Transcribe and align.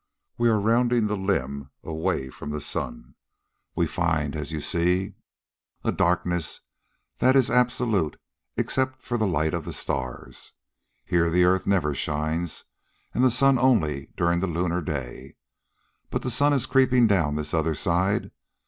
We 0.35 0.49
are 0.49 0.59
rounding 0.59 1.05
the 1.05 1.15
limb 1.15 1.69
away 1.83 2.31
from 2.31 2.49
the 2.49 2.59
sun. 2.59 3.13
We 3.75 3.85
find, 3.85 4.35
as 4.35 4.51
you 4.51 4.59
see, 4.59 5.13
a 5.83 5.91
darkness 5.91 6.61
that 7.19 7.35
is 7.35 7.51
absolute 7.51 8.19
except 8.57 9.03
for 9.03 9.19
the 9.19 9.27
light 9.27 9.53
of 9.53 9.63
the 9.63 9.71
stars. 9.73 10.53
Here 11.05 11.29
the 11.29 11.43
earth 11.43 11.67
never 11.67 11.93
shines, 11.93 12.63
and 13.13 13.23
the 13.23 13.29
sun 13.29 13.59
only 13.59 14.09
during 14.17 14.39
the 14.39 14.47
lunar 14.47 14.81
day. 14.81 15.35
But 16.09 16.23
the 16.23 16.31
sun 16.31 16.51
is 16.51 16.65
creeping 16.65 17.05
down 17.05 17.35
this 17.35 17.53
other 17.53 17.75
side. 17.75 18.31